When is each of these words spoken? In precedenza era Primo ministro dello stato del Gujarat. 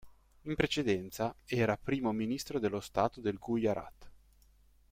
In 0.45 0.55
precedenza 0.55 1.35
era 1.45 1.77
Primo 1.77 2.11
ministro 2.11 2.57
dello 2.57 2.79
stato 2.79 3.21
del 3.21 3.37
Gujarat. 3.37 4.09